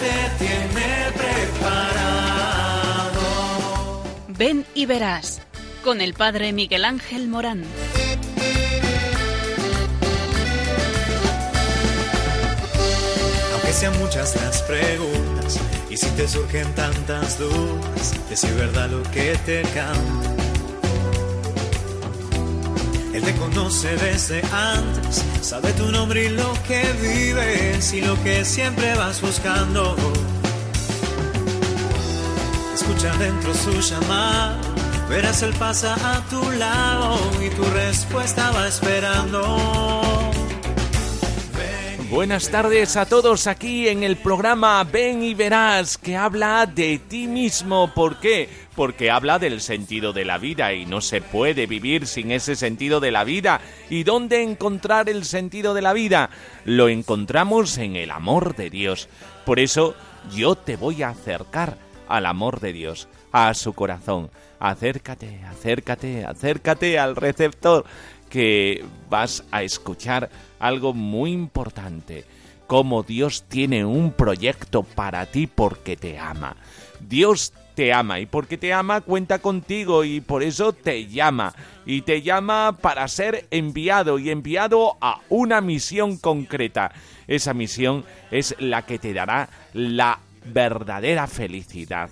[0.00, 2.00] Te tiene preparado.
[4.28, 5.42] Ven y verás
[5.84, 7.64] con el Padre Miguel Ángel Morán.
[13.52, 15.60] Aunque sean muchas las preguntas
[15.90, 20.39] y si te surgen tantas dudas, de si es verdad lo que te canta.
[23.20, 28.44] Él te conoce desde antes, sabe tu nombre y lo que vives y lo que
[28.44, 29.94] siempre vas buscando.
[32.74, 34.58] Escucha dentro su llamada,
[35.08, 40.30] verás él pasa a tu lado y tu respuesta va esperando.
[42.10, 47.28] Buenas tardes a todos aquí en el programa Ven y Verás que habla de ti
[47.28, 47.92] mismo.
[47.94, 48.48] ¿Por qué?
[48.80, 52.98] Porque habla del sentido de la vida y no se puede vivir sin ese sentido
[52.98, 53.60] de la vida.
[53.90, 56.30] ¿Y dónde encontrar el sentido de la vida?
[56.64, 59.10] Lo encontramos en el amor de Dios.
[59.44, 59.94] Por eso
[60.34, 61.76] yo te voy a acercar
[62.08, 64.30] al amor de Dios, a su corazón.
[64.60, 67.84] Acércate, acércate, acércate al receptor
[68.30, 72.24] que vas a escuchar algo muy importante,
[72.70, 76.54] cómo Dios tiene un proyecto para ti porque te ama.
[77.00, 81.52] Dios te ama y porque te ama cuenta contigo y por eso te llama
[81.84, 86.92] y te llama para ser enviado y enviado a una misión concreta.
[87.26, 92.08] Esa misión es la que te dará la verdadera felicidad.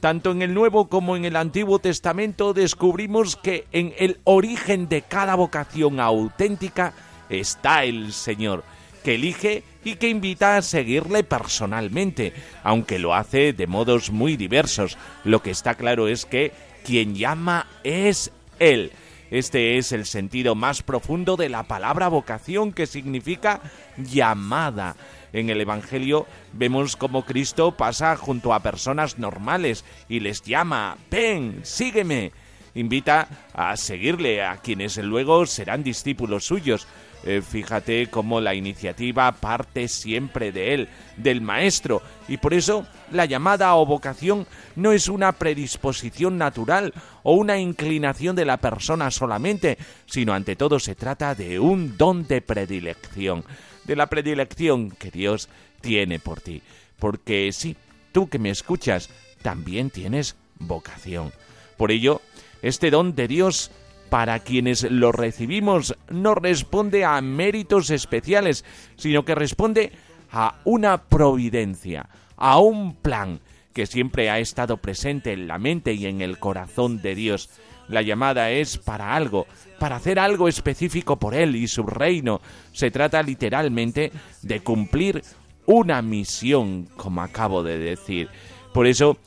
[0.00, 5.02] Tanto en el Nuevo como en el Antiguo Testamento descubrimos que en el origen de
[5.02, 6.94] cada vocación auténtica
[7.28, 8.64] está el Señor,
[9.04, 9.64] que elige
[9.96, 14.98] que invita a seguirle personalmente, aunque lo hace de modos muy diversos.
[15.24, 16.52] Lo que está claro es que
[16.84, 18.92] quien llama es Él.
[19.30, 23.60] Este es el sentido más profundo de la palabra vocación, que significa
[23.98, 24.96] llamada.
[25.32, 31.60] En el Evangelio vemos cómo Cristo pasa junto a personas normales y les llama, ven,
[31.62, 32.32] sígueme.
[32.74, 36.86] Invita a seguirle a quienes luego serán discípulos suyos.
[37.24, 43.24] Eh, fíjate cómo la iniciativa parte siempre de él, del maestro, y por eso la
[43.24, 44.46] llamada o vocación
[44.76, 50.78] no es una predisposición natural o una inclinación de la persona solamente, sino ante todo
[50.78, 53.44] se trata de un don de predilección
[53.88, 55.48] de la predilección que Dios
[55.80, 56.62] tiene por ti.
[57.00, 57.74] Porque sí,
[58.12, 59.10] tú que me escuchas,
[59.42, 61.32] también tienes vocación.
[61.76, 62.20] Por ello,
[62.62, 63.70] este don de Dios
[64.10, 68.64] para quienes lo recibimos no responde a méritos especiales,
[68.96, 69.92] sino que responde
[70.30, 73.40] a una providencia, a un plan
[73.72, 77.50] que siempre ha estado presente en la mente y en el corazón de Dios.
[77.88, 79.46] La llamada es para algo,
[79.78, 82.40] para hacer algo específico por Él y su reino.
[82.72, 85.22] Se trata literalmente de cumplir
[85.66, 88.28] una misión, como acabo de decir.
[88.72, 89.18] Por eso,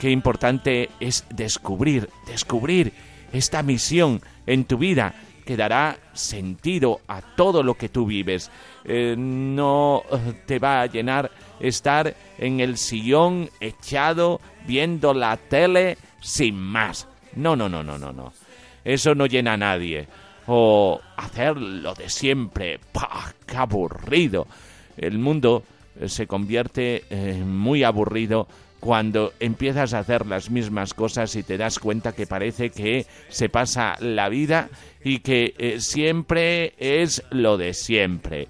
[0.00, 2.92] qué importante es descubrir, descubrir
[3.32, 5.14] esta misión en tu vida
[5.44, 8.50] que dará sentido a todo lo que tú vives.
[8.84, 10.02] Eh, no
[10.46, 17.08] te va a llenar estar en el sillón echado viendo la tele sin más.
[17.34, 18.32] No, no, no, no, no, no.
[18.84, 20.06] Eso no llena a nadie.
[20.46, 22.78] O hacer lo de siempre.
[22.92, 23.32] ¡Pah!
[23.46, 24.46] ¡Qué aburrido!
[24.96, 25.64] El mundo
[25.98, 28.46] eh, se convierte eh, muy aburrido
[28.80, 33.50] cuando empiezas a hacer las mismas cosas y te das cuenta que parece que se
[33.50, 34.70] pasa la vida
[35.04, 38.48] y que eh, siempre es lo de siempre.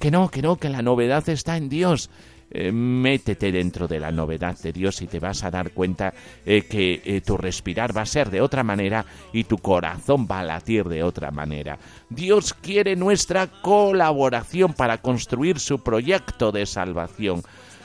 [0.00, 2.10] Que no, que no, que la novedad está en Dios.
[2.48, 6.14] Eh, métete dentro de la novedad de Dios y te vas a dar cuenta
[6.46, 10.44] eh, que tu respirar va a ser de otra manera y tu corazón va a
[10.44, 11.78] latir de otra manera.
[12.08, 17.42] Dios quiere nuestra colaboración para construir su proyecto de salvación.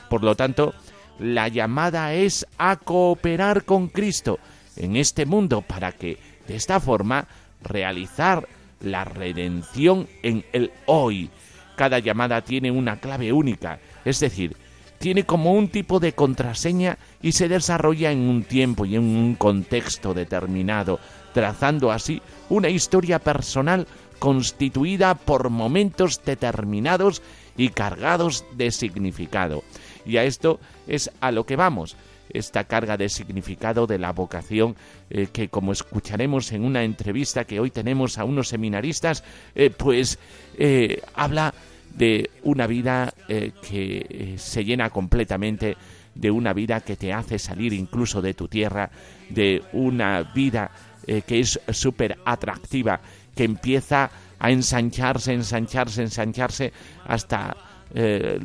[0.08, 0.74] Por lo tanto,
[1.18, 4.38] la llamada es a cooperar con Cristo
[4.76, 7.26] en este mundo para que de esta forma
[7.62, 8.48] realizar
[8.80, 11.30] la redención en el hoy.
[11.76, 14.56] Cada llamada tiene una clave única es decir,
[14.98, 19.34] tiene como un tipo de contraseña y se desarrolla en un tiempo y en un
[19.34, 21.00] contexto determinado,
[21.32, 23.86] trazando así una historia personal
[24.18, 27.22] constituida por momentos determinados
[27.56, 29.62] y cargados de significado.
[30.04, 31.96] Y a esto es a lo que vamos,
[32.32, 34.76] esta carga de significado de la vocación
[35.10, 39.22] eh, que como escucharemos en una entrevista que hoy tenemos a unos seminaristas,
[39.54, 40.18] eh, pues
[40.58, 41.54] eh, habla
[41.96, 45.76] de una vida que se llena completamente,
[46.14, 48.90] de una vida que te hace salir incluso de tu tierra,
[49.28, 50.70] de una vida
[51.04, 52.98] que es súper atractiva,
[53.36, 56.72] que empieza a ensancharse, ensancharse, ensancharse
[57.04, 57.54] hasta
[57.94, 58.38] eh,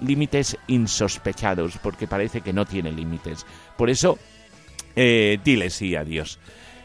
[0.00, 3.46] límites insospechados, porque parece que no tiene límites.
[3.76, 4.18] Por eso,
[4.94, 6.38] eh, dile sí a Dios.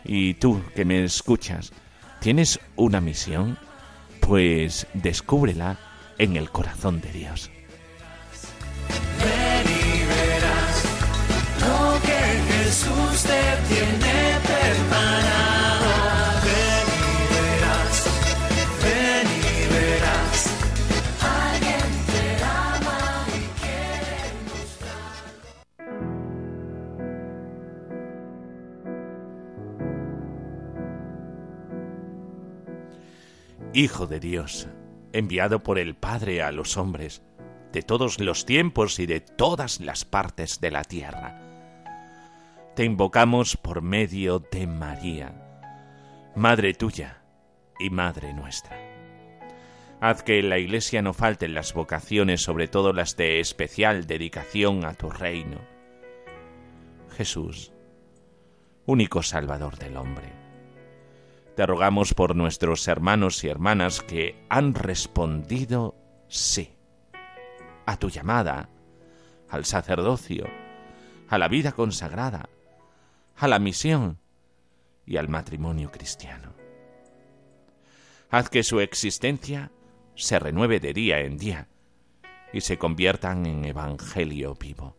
[0.04, 1.72] Y tú que me escuchas,
[2.20, 3.58] ¿tienes una misión?
[4.20, 5.78] Pues descúbrela
[6.18, 7.52] en el corazón de Dios.
[11.60, 13.41] lo que Jesús te
[33.74, 34.68] Hijo de Dios,
[35.14, 37.24] enviado por el Padre a los hombres,
[37.72, 41.40] de todos los tiempos y de todas las partes de la tierra.
[42.76, 45.34] Te invocamos por medio de María,
[46.36, 47.22] Madre tuya
[47.80, 48.78] y Madre nuestra.
[50.02, 54.84] Haz que en la Iglesia no falten las vocaciones, sobre todo las de especial dedicación
[54.84, 55.62] a tu reino.
[57.16, 57.72] Jesús,
[58.86, 60.42] único Salvador del hombre
[61.56, 65.96] te rogamos por nuestros hermanos y hermanas que han respondido
[66.28, 66.76] sí
[67.86, 68.70] a tu llamada,
[69.50, 70.48] al sacerdocio,
[71.28, 72.50] a la vida consagrada,
[73.36, 74.20] a la misión
[75.06, 76.54] y al matrimonio cristiano.
[78.30, 79.72] Haz que su existencia
[80.16, 81.68] se renueve de día en día
[82.54, 84.96] y se conviertan en evangelio vivo.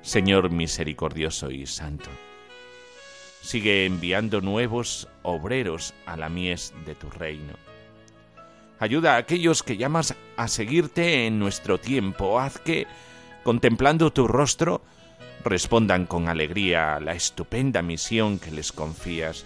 [0.00, 2.08] Señor misericordioso y santo,
[3.42, 7.54] Sigue enviando nuevos obreros a la mies de tu reino.
[8.78, 12.40] Ayuda a aquellos que llamas a seguirte en nuestro tiempo.
[12.40, 12.86] Haz que,
[13.42, 14.82] contemplando tu rostro,
[15.44, 19.44] respondan con alegría a la estupenda misión que les confías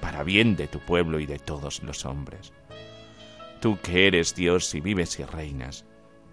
[0.00, 2.52] para bien de tu pueblo y de todos los hombres.
[3.60, 5.84] Tú que eres Dios y vives y reinas,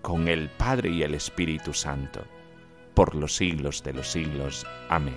[0.01, 2.23] con el Padre y el Espíritu Santo,
[2.93, 4.65] por los siglos de los siglos.
[4.89, 5.15] Amén.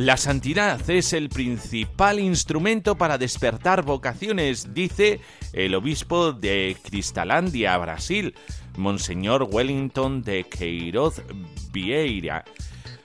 [0.00, 5.20] La santidad es el principal instrumento para despertar vocaciones, dice
[5.52, 8.34] el obispo de Cristalandia, Brasil,
[8.78, 11.22] Monseñor Wellington de Queiroz
[11.70, 12.46] Vieira.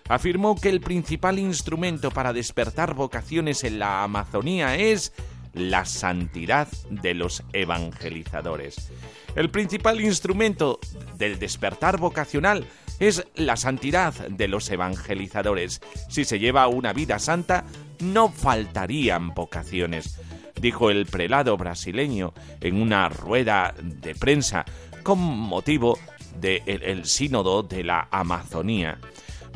[0.07, 5.13] Afirmó que el principal instrumento para despertar vocaciones en la Amazonía es
[5.53, 8.91] la santidad de los evangelizadores.
[9.35, 10.79] El principal instrumento
[11.17, 12.67] del despertar vocacional
[12.99, 15.81] es la santidad de los evangelizadores.
[16.09, 17.65] Si se lleva una vida santa,
[17.99, 20.19] no faltarían vocaciones,
[20.61, 24.65] dijo el prelado brasileño en una rueda de prensa
[25.03, 25.97] con motivo
[26.39, 28.99] del sínodo de la Amazonía.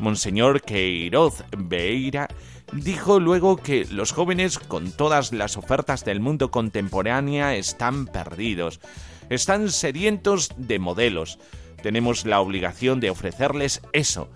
[0.00, 2.28] Monseñor Queiroz Beira
[2.72, 8.80] dijo luego que los jóvenes con todas las ofertas del mundo contemporánea están perdidos,
[9.28, 11.38] están sedientos de modelos,
[11.82, 14.28] tenemos la obligación de ofrecerles eso,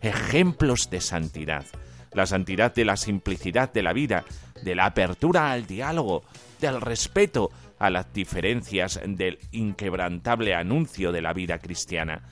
[0.00, 1.64] ejemplos de santidad,
[2.12, 4.24] la santidad de la simplicidad de la vida,
[4.62, 6.24] de la apertura al diálogo,
[6.60, 12.22] del respeto a las diferencias del inquebrantable anuncio de la vida cristiana.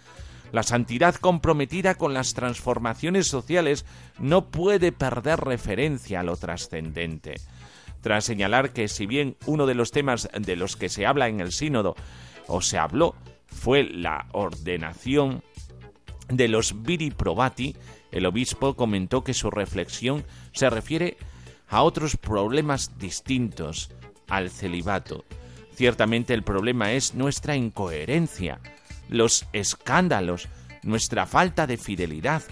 [0.52, 3.84] La santidad comprometida con las transformaciones sociales
[4.18, 7.34] no puede perder referencia a lo trascendente.
[8.00, 11.40] Tras señalar que si bien uno de los temas de los que se habla en
[11.40, 11.96] el sínodo
[12.46, 13.14] o se habló
[13.46, 15.42] fue la ordenación
[16.28, 17.76] de los viri probati,
[18.12, 21.16] el obispo comentó que su reflexión se refiere
[21.68, 23.90] a otros problemas distintos
[24.28, 25.24] al celibato.
[25.74, 28.60] Ciertamente el problema es nuestra incoherencia,
[29.08, 30.48] los escándalos,
[30.82, 32.42] nuestra falta de fidelidad.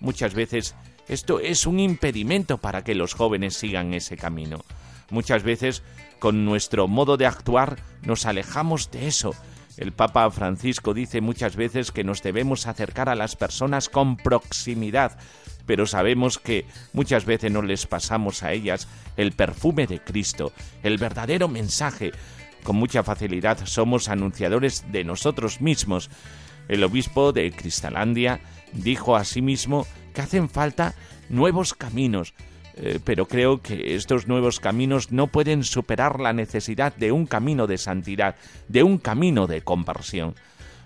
[0.00, 0.74] Muchas veces
[1.08, 4.64] esto es un impedimento para que los jóvenes sigan ese camino.
[5.10, 5.82] Muchas veces
[6.18, 9.34] con nuestro modo de actuar nos alejamos de eso
[9.76, 15.18] el Papa Francisco dice muchas veces que nos debemos acercar a las personas con proximidad,
[15.66, 20.52] pero sabemos que muchas veces no les pasamos a ellas el perfume de Cristo,
[20.82, 22.12] el verdadero mensaje.
[22.64, 26.10] Con mucha facilidad somos anunciadores de nosotros mismos.
[26.66, 28.40] El obispo de Cristalandia
[28.72, 30.94] dijo asimismo que hacen falta
[31.28, 32.32] nuevos caminos,
[32.76, 37.66] eh, pero creo que estos nuevos caminos no pueden superar la necesidad de un camino
[37.66, 38.34] de santidad,
[38.66, 40.34] de un camino de conversión.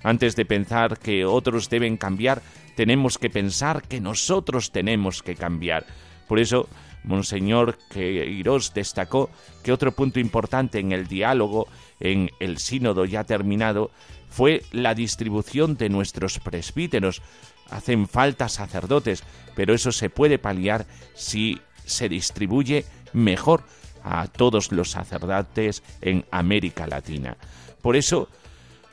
[0.03, 2.43] Antes de pensar que otros deben cambiar,
[2.75, 5.87] tenemos que pensar que nosotros tenemos que cambiar.
[6.27, 6.69] Por eso,
[7.09, 9.31] Monseñor Queiroz destacó
[9.63, 11.67] que otro punto importante en el diálogo,
[11.99, 13.91] en el sínodo ya terminado,
[14.29, 17.23] fue la distribución de nuestros presbíteros.
[17.71, 19.25] Hacen falta sacerdotes,
[19.57, 23.65] pero eso se puede paliar si se distribuye mejor
[24.05, 27.37] a todos los sacerdotes en América Latina.
[27.83, 28.29] Por eso,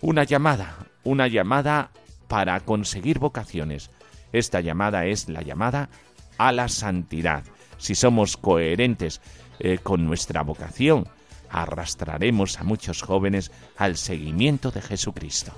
[0.02, 1.92] una llamada, una llamada
[2.28, 3.92] para conseguir vocaciones.
[4.32, 5.90] Esta llamada es la llamada
[6.38, 7.44] a la santidad.
[7.86, 9.22] Si somos coherentes
[9.60, 11.08] eh, con nuestra vocación,
[11.51, 15.51] arrastraremos a muchos jóvenes al seguimiento de Jesucristo.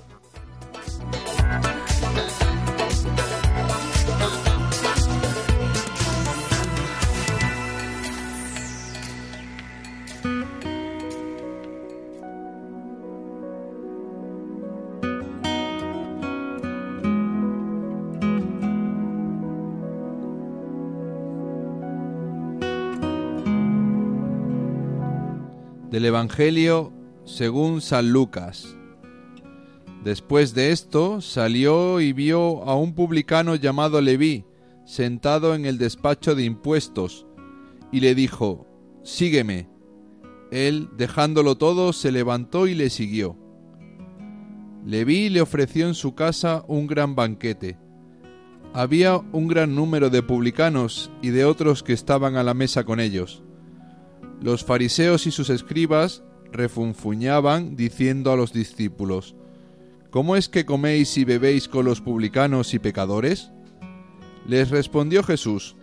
[25.98, 26.92] Del Evangelio
[27.24, 28.76] según San Lucas.
[30.04, 34.44] Después de esto salió y vio a un publicano llamado Leví,
[34.86, 37.26] sentado en el despacho de impuestos,
[37.90, 38.64] y le dijo,
[39.02, 39.68] Sígueme.
[40.52, 43.36] Él, dejándolo todo, se levantó y le siguió.
[44.86, 47.76] Leví le ofreció en su casa un gran banquete.
[48.72, 53.00] Había un gran número de publicanos y de otros que estaban a la mesa con
[53.00, 53.42] ellos.
[54.40, 59.34] Los fariseos y sus escribas refunfuñaban diciendo a los discípulos,
[60.10, 63.50] ¿Cómo es que coméis y bebéis con los publicanos y pecadores?
[64.46, 65.76] Les respondió Jesús,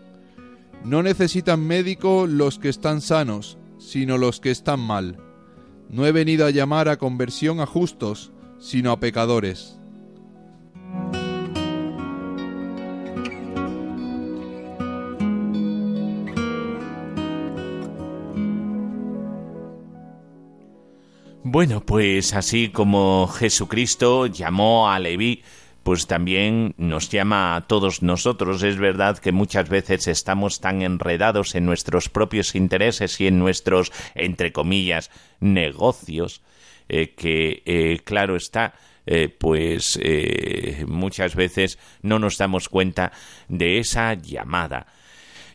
[0.83, 5.17] No necesitan médico los que están sanos, sino los que están mal.
[5.89, 9.79] No he venido a llamar a conversión a justos, sino a pecadores.
[21.55, 25.41] Bueno, pues así como Jesucristo llamó a Leví,
[25.83, 28.61] pues también nos llama a todos nosotros.
[28.61, 33.93] Es verdad que muchas veces estamos tan enredados en nuestros propios intereses y en nuestros,
[34.15, 36.41] entre comillas, negocios,
[36.89, 38.73] eh, que, eh, claro está,
[39.05, 39.97] eh, pues
[40.87, 43.13] muchas veces no nos damos cuenta
[43.47, 44.87] de esa llamada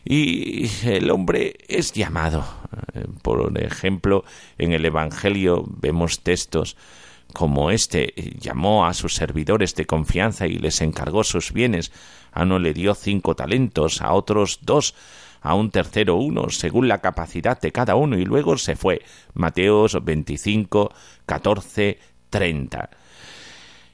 [0.03, 2.45] y el hombre es llamado.
[3.21, 4.23] Por ejemplo,
[4.57, 6.75] en el Evangelio vemos textos
[7.33, 11.91] como este llamó a sus servidores de confianza y les encargó sus bienes.
[12.31, 14.95] A uno le dio cinco talentos, a otros dos,
[15.41, 19.01] a un tercero uno, según la capacidad de cada uno, y luego se fue.
[19.33, 20.91] Mateos 25,
[21.25, 22.89] 14, 30.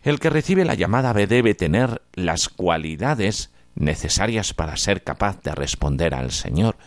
[0.04, 6.14] El que recibe la llamada debe tener las cualidades necesarias para ser capaz de responder
[6.14, 6.78] al Señor.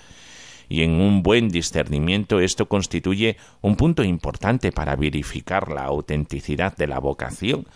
[0.68, 6.86] Y en un buen discernimiento esto constituye un punto importante para verificar la autenticidad de
[6.86, 7.66] la vocación.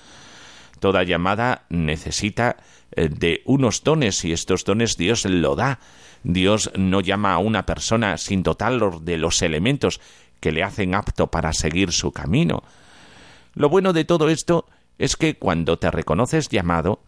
[0.79, 2.57] Toda llamada necesita
[2.93, 5.81] eh, de unos dones y estos dones Dios lo da.
[6.23, 10.01] Dios no llama a una persona sin dotarlo de los elementos
[10.41, 12.63] que le hacen apto para seguir su camino.
[13.55, 14.67] Lo bueno de todo esto
[14.99, 17.01] es que cuando te reconoces llamado,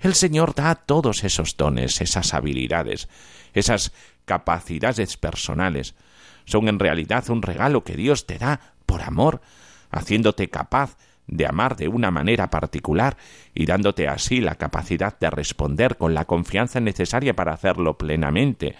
[0.00, 3.08] el Señor da todos esos dones, esas habilidades,
[3.52, 3.92] esas
[4.24, 5.94] capacidades personales.
[6.44, 9.40] Son en realidad un regalo que Dios te da por amor,
[9.90, 10.96] haciéndote capaz
[11.26, 13.16] de amar de una manera particular
[13.54, 18.76] y dándote así la capacidad de responder con la confianza necesaria para hacerlo plenamente.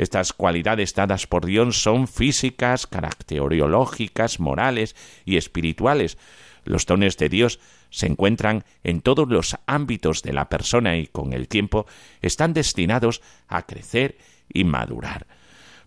[0.00, 6.16] Estas cualidades dadas por Dios son físicas, caracterológicas, morales y espirituales.
[6.64, 11.34] Los dones de Dios se encuentran en todos los ámbitos de la persona y con
[11.34, 11.84] el tiempo
[12.22, 14.16] están destinados a crecer
[14.48, 15.26] y madurar.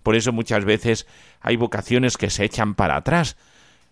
[0.04, 1.08] Por eso muchas veces
[1.42, 3.36] hay vocaciones que se echan para atrás,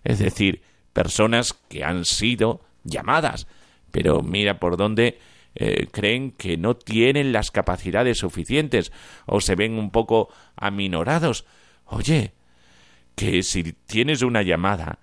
[0.03, 0.61] es decir,
[0.93, 3.47] personas que han sido llamadas,
[3.89, 5.17] pero mira por dónde
[5.55, 8.91] eh, creen que no tienen las capacidades suficientes
[9.25, 11.45] o se ven un poco aminorados.
[11.85, 12.33] Oye,
[13.15, 14.99] que si tienes una llamada,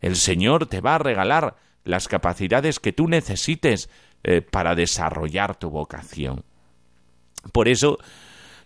[0.00, 3.88] el Señor te va a regalar las capacidades que tú necesites
[4.24, 6.44] eh, para desarrollar tu vocación.
[7.52, 7.98] Por eso,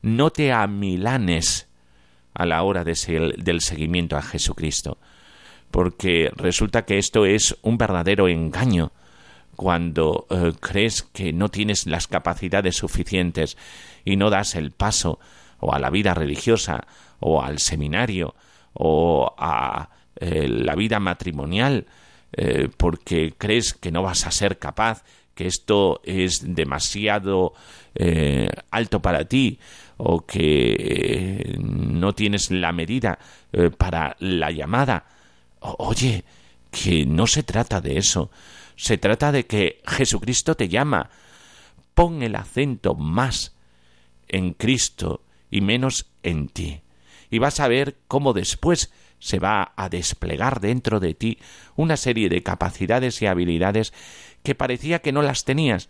[0.02, 1.69] no te amilanes
[2.35, 2.95] a la hora de
[3.38, 4.99] del seguimiento a Jesucristo,
[5.71, 8.93] porque resulta que esto es un verdadero engaño
[9.56, 13.56] cuando eh, crees que no tienes las capacidades suficientes
[14.04, 15.18] y no das el paso
[15.58, 16.86] o a la vida religiosa
[17.18, 18.34] o al seminario
[18.75, 21.86] o a eh, la vida matrimonial
[22.32, 25.02] eh, porque crees que no vas a ser capaz,
[25.34, 27.52] que esto es demasiado
[28.70, 29.58] alto para ti
[29.96, 33.18] o que no tienes la medida
[33.78, 35.06] para la llamada.
[35.60, 36.25] oye,
[36.70, 38.30] que no se trata de eso.
[38.76, 41.11] Se trata de que Jesucristo te llama.
[41.95, 43.56] Pon el acento más
[44.28, 46.83] en Cristo y menos en ti.
[47.30, 51.38] Y vas a ver cómo después se va a desplegar dentro de ti
[51.75, 53.92] una serie de capacidades y habilidades
[54.42, 55.88] que parecía que no las tenías,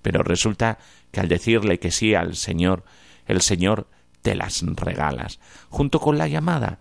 [0.00, 0.78] pero resulta
[1.10, 2.84] que al decirle que sí al Señor,
[3.26, 3.88] el Señor
[4.22, 5.40] te las regalas.
[5.68, 6.78] Junto con la llamada,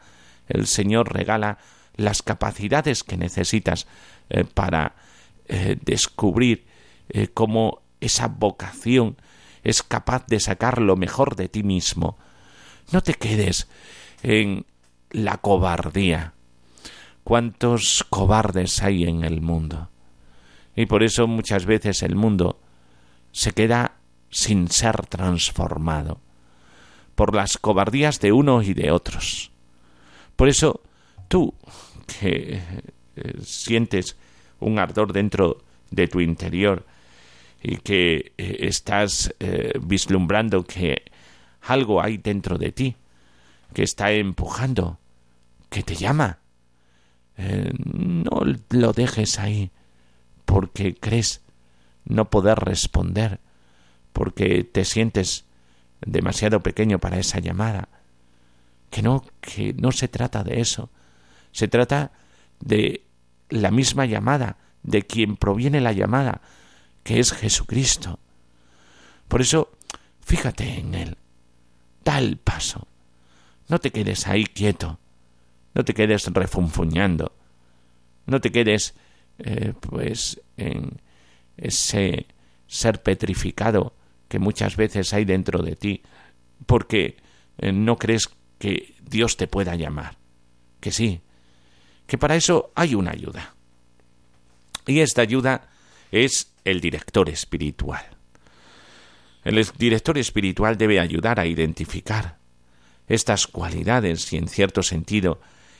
[0.48, 1.58] el Señor regala
[1.96, 3.88] las capacidades que necesitas
[4.30, 4.96] eh, para
[5.48, 6.66] eh, descubrir
[7.10, 9.18] eh, cómo esa vocación
[9.64, 12.18] es capaz de sacar lo mejor de ti mismo.
[12.92, 13.68] No te quedes
[14.24, 14.66] en
[15.12, 16.34] la cobardía.
[17.24, 19.90] ¿Cuántos cobardes hay en el mundo?
[20.76, 22.60] Y por eso muchas veces el mundo
[23.32, 23.96] se queda
[24.30, 26.22] sin ser transformado
[27.16, 29.52] por las cobardías de uno y de otros.
[30.36, 30.82] Por eso
[31.28, 31.54] tú,
[32.20, 32.62] que
[33.16, 34.16] eh, sientes
[34.60, 35.58] un ardor dentro
[35.92, 36.86] de tu interior
[37.62, 41.04] y que eh, estás eh, vislumbrando que
[41.62, 42.96] algo hay dentro de ti,
[43.74, 45.00] que está empujando,
[45.70, 46.40] que te llama.
[47.38, 49.72] Eh, no lo dejes ahí
[50.46, 51.42] porque crees
[52.06, 53.40] no poder responder,
[54.14, 55.46] porque te sientes
[56.06, 57.90] demasiado pequeño para esa llamada.
[58.90, 60.90] Que no, que no se trata de eso.
[61.52, 62.12] Se trata
[62.62, 63.04] de
[63.50, 66.42] la misma llamada, de quien proviene la llamada,
[67.04, 68.20] que es Jesucristo.
[69.28, 69.72] Por eso,
[70.22, 71.18] fíjate en Él.
[72.04, 72.88] Da el paso.
[73.68, 75.00] No te quedes ahí quieto.
[75.74, 77.34] No te quedes refunfuñando.
[78.26, 78.96] No te quedes,
[79.40, 81.02] eh, pues, en
[81.58, 82.28] ese
[82.68, 83.94] ser petrificado
[84.28, 86.02] que muchas veces hay dentro de ti,
[86.66, 87.18] porque
[87.58, 90.18] eh, no crees que Dios te pueda llamar.
[90.80, 91.22] Que sí,
[92.08, 93.54] que para eso hay una ayuda.
[94.86, 95.70] Y esta ayuda
[96.12, 98.06] es el director espiritual.
[99.44, 102.38] El director espiritual debe ayudar a identificar
[103.08, 105.40] estas cualidades y en cierto sentido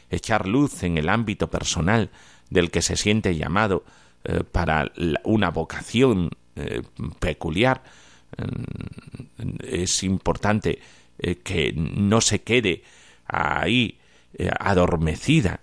[0.10, 2.10] echar luz en el ámbito personal
[2.50, 3.84] del que se siente llamado
[4.24, 4.92] eh, para
[5.24, 6.82] una vocación eh,
[7.20, 7.84] peculiar,
[8.38, 10.80] mm, es importante
[11.20, 12.84] eh, que no se quede
[13.28, 13.98] ahí
[14.60, 15.62] adormecida.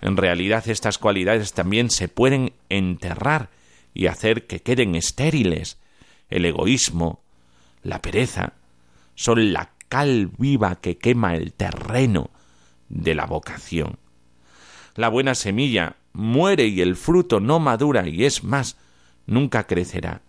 [0.00, 3.50] En realidad estas cualidades también se pueden enterrar
[3.94, 5.78] y hacer que queden estériles.
[6.28, 7.22] El egoísmo,
[7.82, 8.54] la pereza,
[9.14, 12.30] son la cal viva que quema el terreno
[12.88, 13.98] de la vocación.
[14.94, 18.76] La buena semilla muere y el fruto no madura y es más,
[19.26, 20.22] nunca crecerá.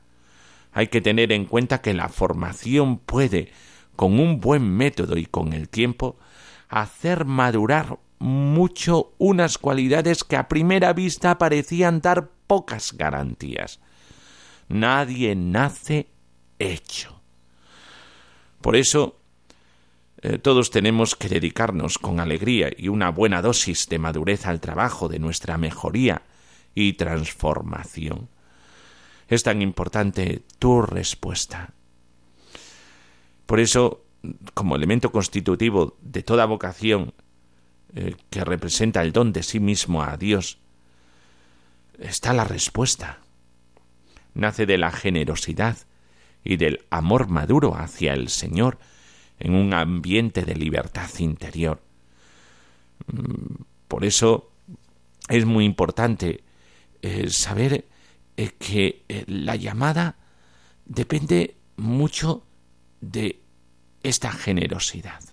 [0.74, 3.52] Hay que tener en cuenta que la formación puede,
[3.96, 6.18] con un buen método y con el tiempo,
[6.70, 13.80] hacer madurar mucho unas cualidades que a primera vista parecían dar pocas garantías.
[14.70, 16.10] Nadie nace
[16.60, 17.22] hecho.
[18.62, 19.20] Por eso
[20.22, 25.08] eh, todos tenemos que dedicarnos con alegría y una buena dosis de madurez al trabajo
[25.08, 26.24] de nuestra mejoría
[26.74, 28.30] y transformación.
[29.28, 31.74] Es tan importante tu respuesta.
[33.46, 34.06] Por eso,
[34.54, 37.14] como elemento constitutivo de toda vocación
[38.00, 40.60] eh, que representa el don de sí mismo a Dios,
[41.98, 43.22] está la respuesta.
[44.36, 45.80] Nace de la generosidad
[46.44, 48.78] y del amor maduro hacia el Señor,
[49.40, 51.82] en un ambiente de libertad interior.
[53.08, 54.52] Mm, por eso
[55.28, 56.44] es muy importante
[57.02, 57.88] eh, saber
[58.38, 60.18] eh, que la llamada
[60.86, 62.46] depende mucho
[63.02, 63.40] de
[64.04, 65.24] esta generosidad.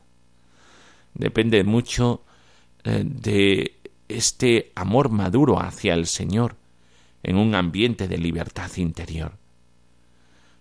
[1.12, 2.24] Depende mucho
[2.84, 6.56] de este amor maduro hacia el Señor
[7.22, 9.32] en un ambiente de libertad interior.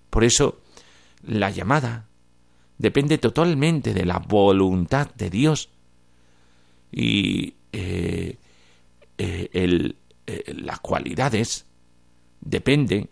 [0.09, 0.61] Por eso,
[1.23, 2.07] la llamada
[2.77, 5.69] depende totalmente de la voluntad de Dios
[6.91, 8.37] y eh,
[9.17, 9.93] eh,
[10.27, 11.65] eh, las cualidades
[12.41, 13.09] dependen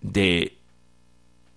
[0.00, 0.56] de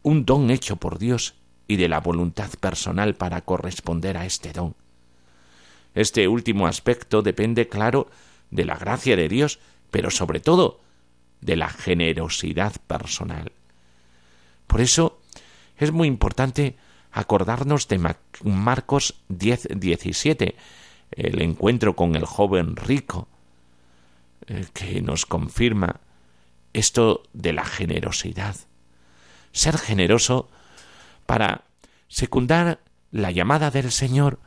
[0.03, 1.35] un don hecho por Dios
[1.67, 4.75] y de la voluntad personal para corresponder a este don.
[5.95, 8.09] Este último aspecto depende, claro,
[8.51, 9.59] de la gracia de Dios,
[9.91, 10.79] pero sobre todo
[11.41, 13.51] de la generosidad personal.
[14.67, 15.19] Por eso
[15.77, 16.75] es muy importante
[17.11, 20.55] acordarnos de Marcos 10, 17,
[21.11, 23.27] el encuentro con el joven rico,
[24.47, 26.01] eh, que nos confirma
[26.73, 28.55] esto de la generosidad.
[29.51, 30.49] Ser generoso
[31.25, 31.63] para
[32.07, 32.79] secundar
[33.11, 34.39] la llamada del Señor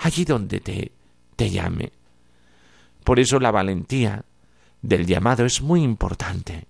[0.00, 0.92] allí donde te,
[1.36, 1.92] te llame.
[3.04, 4.24] Por eso la valentía
[4.82, 6.66] del llamado es muy importante.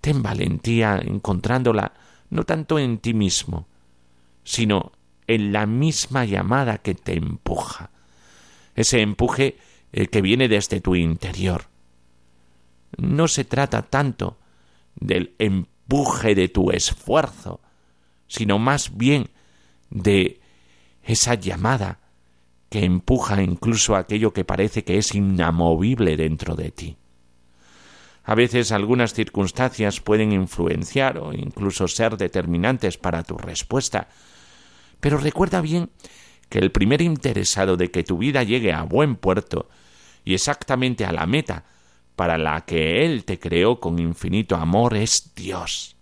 [0.00, 1.92] Ten valentía encontrándola
[2.30, 3.66] no tanto en ti mismo,
[4.44, 4.92] sino
[5.26, 7.90] en la misma llamada que te empuja.
[8.74, 9.58] Ese empuje
[9.92, 11.64] eh, que viene desde tu interior.
[12.96, 14.38] No se trata tanto
[14.94, 17.60] del empuje de tu esfuerzo,
[18.26, 19.30] sino más bien
[19.90, 20.39] de
[21.02, 21.98] esa llamada
[22.68, 26.96] que empuja incluso aquello que parece que es inamovible dentro de ti.
[28.24, 34.08] A veces algunas circunstancias pueden influenciar o incluso ser determinantes para tu respuesta,
[35.00, 35.90] pero recuerda bien
[36.48, 39.68] que el primer interesado de que tu vida llegue a buen puerto
[40.24, 41.64] y exactamente a la meta
[42.14, 45.96] para la que Él te creó con infinito amor es Dios.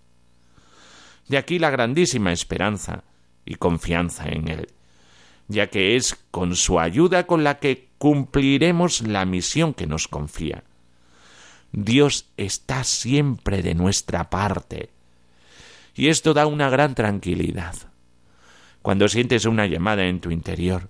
[1.29, 3.05] De aquí la grandísima esperanza
[3.45, 4.69] y confianza en Él,
[5.49, 10.63] ya que es con su ayuda con la que cumpliremos la misión que nos confía.
[11.73, 14.91] Dios está siempre de nuestra parte.
[15.95, 17.75] Y esto da una gran tranquilidad.
[18.83, 20.89] Cuando sientes una llamada en tu interior,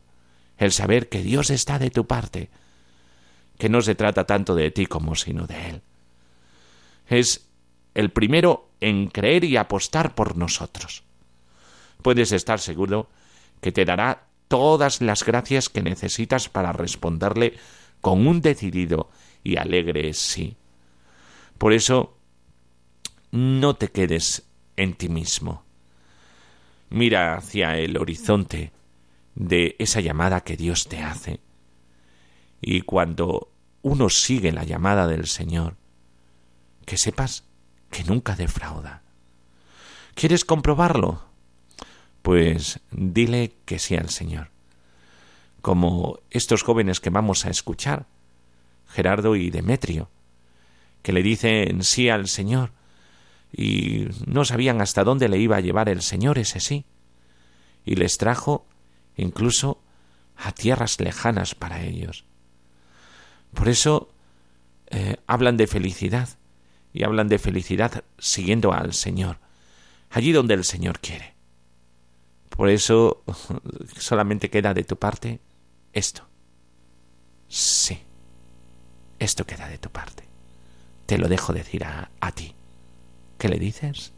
[0.59, 2.51] el saber que Dios está de tu parte,
[3.59, 5.83] que no se trata tanto de ti como sino de Él.
[7.09, 7.49] Es
[7.95, 11.03] el primero en creer y apostar por nosotros.
[12.03, 13.09] Puedes estar seguro
[13.61, 17.59] que te dará todas las gracias que necesitas para responderle
[18.01, 19.11] con un decidido
[19.45, 20.57] y alegre sí.
[21.59, 22.17] Por eso,
[23.31, 24.45] no te quedes
[24.77, 25.65] en ti mismo.
[26.91, 28.73] Mira hacia el horizonte
[29.35, 31.41] de esa llamada que Dios te hace.
[32.61, 35.77] Y cuando uno sigue la llamada del Señor,
[36.85, 37.45] que sepas
[37.91, 39.03] que nunca defrauda.
[40.15, 41.28] ¿Quieres comprobarlo?
[42.23, 44.51] Pues dile que sí al Señor.
[45.61, 48.07] Como estos jóvenes que vamos a escuchar,
[48.89, 50.09] Gerardo y Demetrio,
[51.03, 52.73] que le dicen sí al Señor
[53.53, 56.85] y no sabían hasta dónde le iba a llevar el Señor ese sí,
[57.85, 58.67] y les trajo
[59.17, 59.81] incluso
[60.37, 62.25] a tierras lejanas para ellos.
[63.55, 64.11] Por eso
[64.91, 66.29] eh, hablan de felicidad
[66.93, 69.39] y hablan de felicidad siguiendo al Señor,
[70.11, 71.35] allí donde el Señor quiere.
[72.59, 73.25] Por eso
[73.97, 75.41] solamente queda de tu parte
[75.95, 76.29] esto.
[77.49, 77.99] Sí,
[79.19, 80.29] esto queda de tu parte
[81.09, 82.55] te lo dejo decir a, a ti.
[83.39, 84.13] ¿Qué le dices?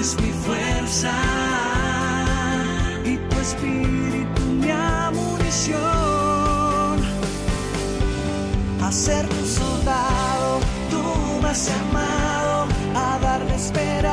[0.00, 1.12] Es mi fuerza
[3.04, 5.76] y tu espíritu mi munición.
[8.82, 10.60] A ser un soldado,
[10.90, 11.02] tú
[11.42, 14.09] me has amado a darle esperanza.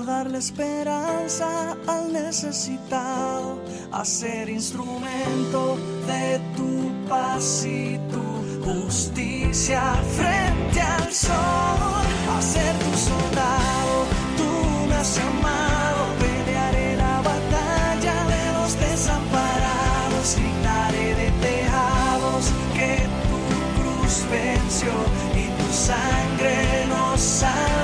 [0.00, 8.22] Darle esperanza al necesitado, a ser instrumento de tu paz y tu
[8.64, 12.04] justicia frente al sol,
[12.36, 14.06] a ser tu soldado.
[14.36, 23.40] Tú me has llamado, pelearé la batalla de los desamparados, gritaré de tejados que tu
[23.80, 24.92] cruz venció
[25.34, 27.75] y tu sangre nos salvó.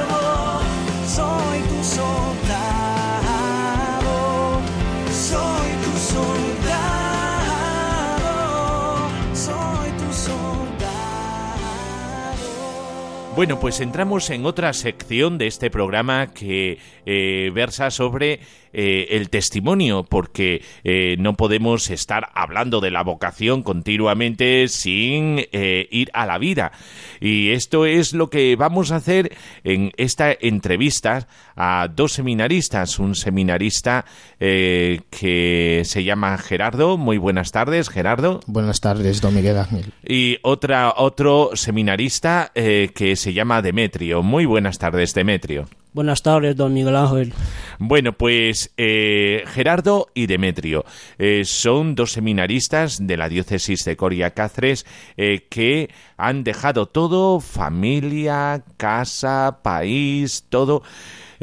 [13.35, 18.41] Bueno, pues entramos en otra sección de este programa que eh, versa sobre
[18.73, 25.89] eh, el testimonio, porque eh, no podemos estar hablando de la vocación continuamente sin eh,
[25.91, 26.73] ir a la vida.
[27.21, 32.99] Y esto es lo que vamos a hacer en esta entrevista a dos seminaristas.
[32.99, 34.05] Un seminarista
[34.39, 36.97] que se llama Gerardo.
[36.97, 38.41] Muy buenas tardes, Gerardo.
[38.47, 39.93] Buenas tardes, don Miguel Ángel.
[40.07, 44.23] Y otra, otro seminarista que se llama Demetrio.
[44.23, 45.69] Muy buenas tardes, Demetrio.
[45.95, 47.35] Buenas tardes, don Miguel Ángel.
[47.79, 50.87] Bueno, pues eh, Gerardo y Demetrio
[51.19, 54.87] eh, son dos seminaristas de la diócesis de Coria Cáceres
[55.19, 60.83] eh, que han dejado todo, familia, casa, país, todo,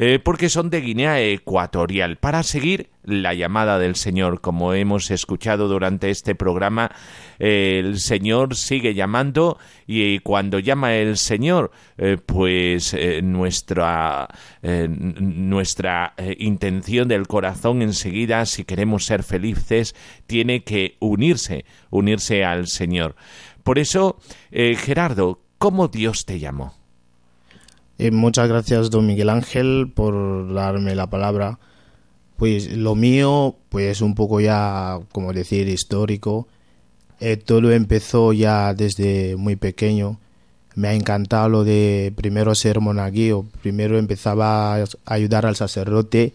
[0.02, 4.40] eh, porque son de Guinea Ecuatorial, para seguir la llamada del Señor.
[4.40, 6.90] Como hemos escuchado durante este programa,
[7.38, 14.30] el Señor sigue llamando y cuando llama el Señor, eh, pues eh, nuestra,
[14.62, 19.96] nuestra intención del corazón enseguida, si queremos ser felices,
[20.28, 23.18] tiene que unirse, unirse al Señor.
[23.64, 24.18] Por eso,
[24.50, 26.79] Gerardo, ¿cómo Dios te llamó?
[28.00, 31.60] Eh, muchas gracias, don Miguel Ángel, por darme la palabra.
[32.38, 36.48] Pues lo mío, pues un poco ya, como decir, histórico.
[37.20, 40.18] Eh, todo empezó ya desde muy pequeño.
[40.76, 43.46] Me ha encantado lo de primero ser monaguillo.
[43.62, 46.34] Primero empezaba a ayudar al sacerdote,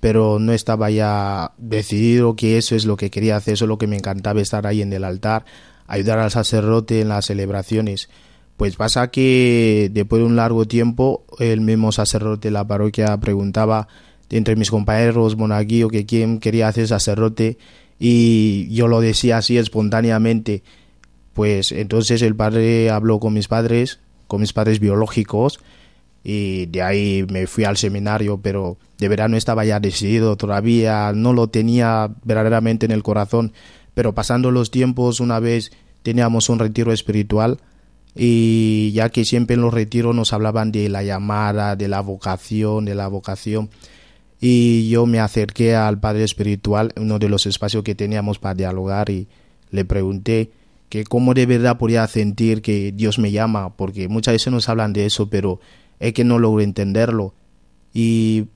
[0.00, 3.76] pero no estaba ya decidido que eso es lo que quería hacer, eso es lo
[3.76, 5.44] que me encantaba estar ahí en el altar,
[5.86, 8.08] ayudar al sacerdote en las celebraciones.
[8.56, 13.88] Pues pasa que después de un largo tiempo, el mismo sacerdote de la parroquia preguntaba
[14.30, 17.58] entre mis compañeros monaguillo que quién quería hacer sacerdote
[17.98, 20.62] y yo lo decía así espontáneamente.
[21.32, 25.58] Pues entonces el padre habló con mis padres, con mis padres biológicos,
[26.22, 31.32] y de ahí me fui al seminario, pero de verano estaba ya decidido, todavía no
[31.32, 33.52] lo tenía verdaderamente en el corazón,
[33.94, 37.58] pero pasando los tiempos, una vez teníamos un retiro espiritual
[38.14, 42.84] y ya que siempre en los retiros nos hablaban de la llamada, de la vocación,
[42.84, 43.70] de la vocación,
[44.40, 49.10] y yo me acerqué al padre espiritual, uno de los espacios que teníamos para dialogar,
[49.10, 49.26] y
[49.70, 50.50] le pregunté
[50.88, 54.92] que cómo de verdad podía sentir que Dios me llama, porque muchas veces nos hablan
[54.92, 55.60] de eso, pero
[55.98, 57.34] es que no logro entenderlo.
[57.92, 58.46] Y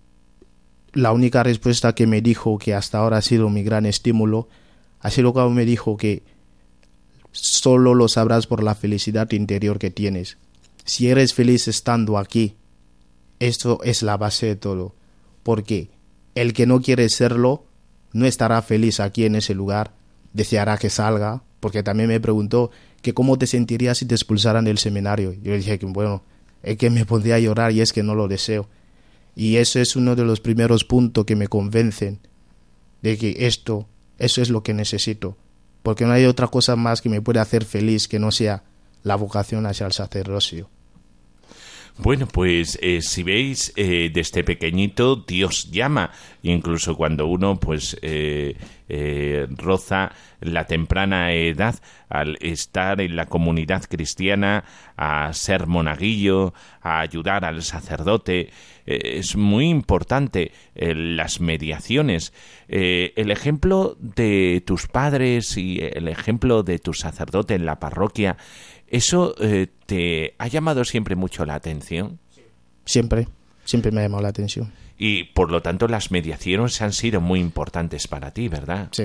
[0.93, 4.49] la única respuesta que me dijo, que hasta ahora ha sido mi gran estímulo,
[5.01, 6.23] ha sido cuando me dijo que
[7.33, 10.39] solo lo sabrás por la felicidad interior que tienes.
[10.85, 12.57] Si eres feliz estando aquí,
[13.41, 14.95] esto es la base de todo.
[15.43, 15.91] Porque
[16.35, 17.65] el que no quiere serlo
[18.13, 19.93] no estará feliz aquí en ese lugar,
[20.33, 22.71] deseará que salga, porque también me preguntó
[23.03, 25.33] que cómo te sentirías si te expulsaran del seminario.
[25.33, 26.23] Yo le dije que bueno,
[26.63, 28.69] es que me pondría llorar y es que no lo deseo.
[29.37, 32.19] Y eso es uno de los primeros puntos que me convencen
[33.03, 33.87] de que esto,
[34.19, 35.37] eso es lo que necesito.
[35.89, 38.63] Porque no hay otra cosa más que me pueda hacer feliz que no sea
[39.05, 40.69] la vocación hacia el sacerdocio.
[42.01, 48.57] Bueno, pues eh, si veis, eh, desde pequeñito Dios llama, incluso cuando uno pues eh,
[49.57, 51.75] roza la temprana edad
[52.09, 54.65] al estar en la comunidad cristiana,
[54.97, 58.51] a ser monaguillo, a ayudar al sacerdote,
[58.87, 62.33] es muy importante las mediaciones.
[62.69, 68.39] el ejemplo de tus padres y el ejemplo de tu sacerdote en la parroquia
[68.91, 72.19] ¿Eso eh, te ha llamado siempre mucho la atención?
[72.85, 73.29] Siempre,
[73.65, 74.73] siempre me ha llamado la atención.
[74.99, 78.89] Y por lo tanto las mediaciones han sido muy importantes para ti, ¿verdad?
[78.93, 79.05] Sí.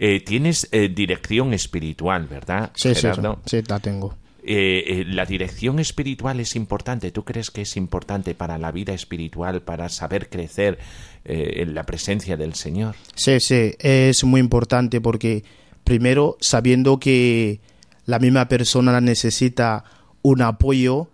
[0.00, 2.72] Eh, tienes eh, dirección espiritual, ¿verdad?
[2.74, 3.06] Sí, sí,
[3.44, 4.16] sí, la tengo.
[4.42, 7.12] la dirección espiritual es importante.
[7.12, 10.78] ¿Tú crees que es importante para la vida espiritual, para saber crecer
[11.24, 12.96] en la presencia del Señor?
[13.14, 15.44] Sí, sí, es muy importante porque
[15.84, 17.60] primero sabiendo que
[18.06, 19.84] la misma persona necesita
[20.22, 21.08] un apoyo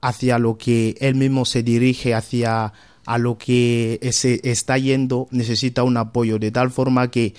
[0.00, 2.72] hacia lo que él mismo se dirige, hacia
[3.06, 7.34] a lo que se está yendo, necesita un apoyo de tal forma que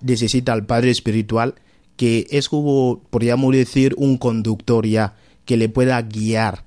[0.00, 1.54] necesita al Padre Espiritual,
[1.96, 6.64] que es como, podríamos decir, un conductor ya, que le pueda guiar,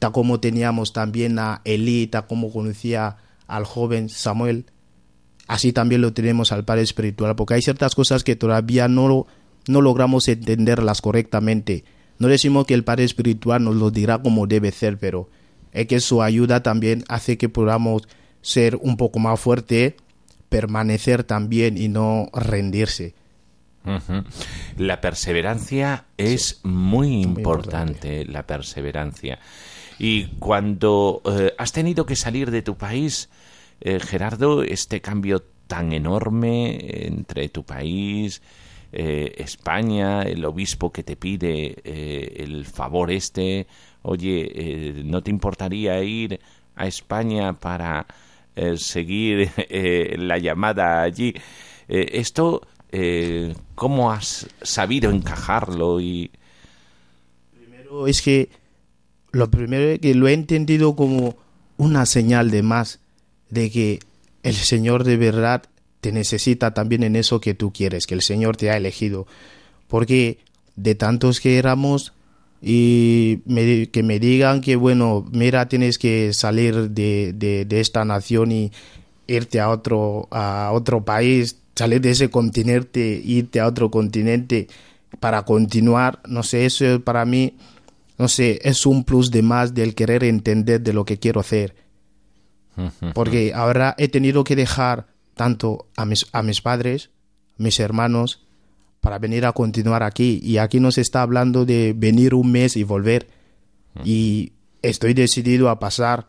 [0.00, 3.16] tal como teníamos también a Elí, tal como conocía
[3.46, 4.66] al joven Samuel,
[5.46, 9.26] así también lo tenemos al Padre Espiritual, porque hay ciertas cosas que todavía no
[9.68, 11.84] no logramos entenderlas correctamente.
[12.18, 15.28] No decimos que el Padre Espiritual nos lo dirá como debe ser, pero
[15.72, 18.06] es que su ayuda también hace que podamos
[18.40, 19.96] ser un poco más fuerte,
[20.48, 23.14] permanecer también y no rendirse.
[24.78, 29.38] La perseverancia es muy, importante, la perseverancia.
[29.98, 33.28] Y cuando eh, has tenido que salir de tu país,
[33.80, 38.42] eh, Gerardo, este cambio tan enorme entre tu país,
[38.96, 43.66] eh, España, el obispo que te pide eh, el favor este,
[44.02, 46.38] oye, eh, ¿no te importaría ir
[46.76, 48.06] a España para
[48.76, 49.50] seguir
[50.18, 51.34] la llamada allí?
[51.88, 52.68] esto,
[53.74, 56.00] ¿cómo has sabido encajarlo?
[56.00, 56.30] y
[57.52, 58.48] Primero es que
[59.32, 61.36] lo primero es que lo he entendido como
[61.78, 63.00] una señal de más
[63.50, 63.98] de que
[64.44, 65.64] el Señor de verdad
[66.04, 69.26] te necesita también en eso que tú quieres, que el Señor te ha elegido.
[69.88, 70.36] Porque
[70.76, 72.12] de tantos que éramos
[72.60, 73.38] y
[73.86, 78.70] que me digan que, bueno, mira, tienes que salir de, de, esta nación y
[79.26, 84.68] irte a otro, a otro país, salir de ese continente, irte a otro continente
[85.20, 87.56] para continuar, no sé, eso para mí,
[88.18, 91.74] no sé, es un plus de más del querer entender de lo que quiero hacer.
[93.14, 97.10] Porque ahora he tenido que dejar tanto a mis, a mis padres,
[97.56, 98.44] mis hermanos,
[99.00, 100.40] para venir a continuar aquí.
[100.42, 103.28] Y aquí nos está hablando de venir un mes y volver.
[104.02, 106.26] Y estoy decidido a pasar,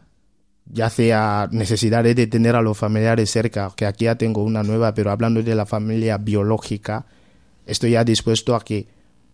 [0.65, 4.93] ya sea necesidades de tener a los familiares cerca, que aquí ya tengo una nueva,
[4.93, 7.05] pero hablando de la familia biológica,
[7.65, 8.87] estoy ya dispuesto a que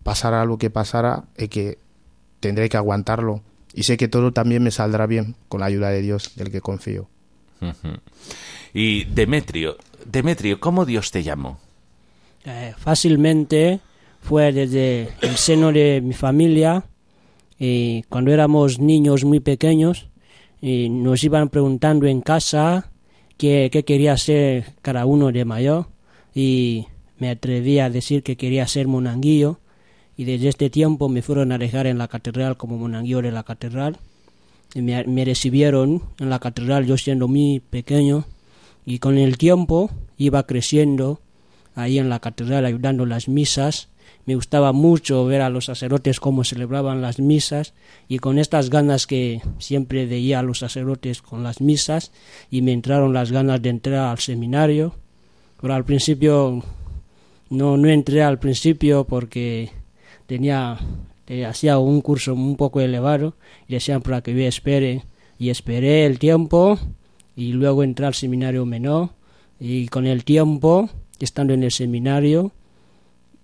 [0.04, 1.78] pasara lo que pasara y que
[2.40, 3.42] tendré que aguantarlo.
[3.74, 6.62] Y sé que todo también me saldrá bien con la ayuda de Dios, del que
[6.62, 7.10] confío.
[8.74, 11.60] Y Demetrio, Demetrio, ¿cómo Dios te llamó?
[12.46, 13.80] Eh, fácilmente
[14.22, 16.84] fue desde el seno de mi familia
[17.60, 20.08] y cuando éramos niños muy pequeños
[20.62, 22.92] y nos iban preguntando en casa
[23.38, 25.88] qué, qué quería ser cada uno de mayor
[26.34, 29.60] y me atreví a decir que quería ser monanguillo
[30.18, 33.44] y desde este tiempo me fueron a dejar en la catedral como monanguillo de la
[33.44, 33.98] catedral
[34.76, 38.26] me recibieron en la catedral yo siendo muy pequeño
[38.86, 41.22] y con el tiempo iba creciendo
[41.76, 43.90] ahí en la catedral ayudando las misas.
[44.26, 47.74] Me gustaba mucho ver a los sacerdotes cómo celebraban las misas
[48.08, 52.12] y con estas ganas que siempre veía a los sacerdotes con las misas
[52.50, 54.96] y me entraron las ganas de entrar al seminario.
[55.60, 56.64] Pero al principio
[57.50, 59.72] no, no entré al principio porque
[60.28, 60.78] tenía
[61.28, 63.36] eh, hacía un curso un poco elevado
[63.68, 65.04] y decían para que yo espere
[65.38, 66.80] y esperé el tiempo
[67.36, 69.12] y luego entré al seminario menor
[69.60, 72.52] y con el tiempo, estando en el seminario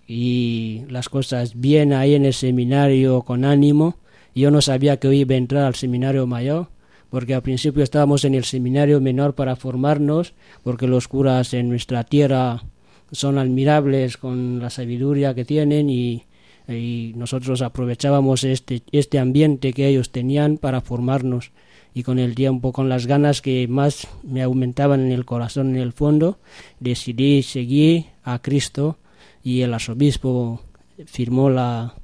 [0.06, 3.98] y las cosas bien ahí en el seminario con ánimo,
[4.34, 6.68] yo no sabía que hoy iba a entrar al seminario mayor,
[7.10, 12.04] porque al principio estábamos en el seminario menor para formarnos, porque los curas en nuestra
[12.04, 12.62] tierra
[13.10, 16.24] son admirables con la sabiduría que tienen y,
[16.68, 21.50] y nosotros aprovechábamos este, este ambiente que ellos tenían para formarnos
[21.94, 25.82] y con el tiempo, con las ganas que más me aumentaban en el corazón, en
[25.82, 26.38] el fondo,
[26.78, 28.98] decidí seguir a Cristo
[29.42, 30.62] y el arzobispo
[31.06, 31.94] firmó la,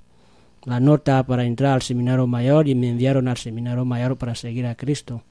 [0.65, 4.67] la nota para entrar al seminario mayor y me enviaron al seminario mayor para seguir
[4.67, 5.23] a Cristo.